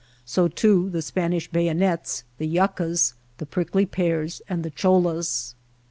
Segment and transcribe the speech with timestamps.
[0.25, 5.53] So too the Spanish bayonets^ the yuccas, the prickly pears and the choUas.